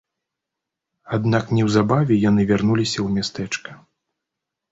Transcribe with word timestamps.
Аднак 1.17 1.45
неўзабаве 1.57 2.15
яны 2.29 2.41
вярнуліся 2.51 2.93
ў 3.01 3.07
мястэчка. 3.21 3.71